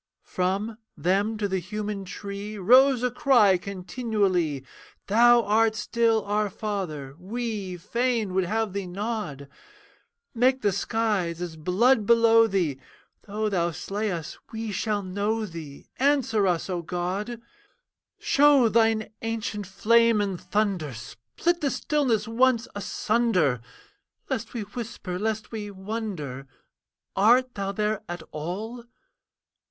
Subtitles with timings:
[0.23, 4.65] From, them to the human tree Rose a cry continually,
[5.05, 9.47] 'Thou art still, our Father, we Fain would have thee nod.
[10.33, 12.79] Make the skies as blood below thee,
[13.27, 15.85] Though thou slay us, we shall know thee.
[15.99, 17.39] Answer us, O God!
[18.17, 23.61] 'Show thine ancient flame and thunder, Split the stillness once asunder,
[24.31, 26.47] Lest we whisper, lest we wonder
[27.15, 28.85] Art thou there at all?'